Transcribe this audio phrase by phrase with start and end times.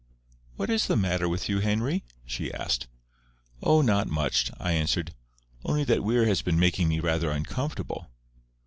[0.55, 2.87] "What is the matter with you, Henry?" she asked.
[3.61, 5.13] "Oh, not much," I answered.
[5.63, 8.09] "Only that Weir has been making me rather uncomfortable."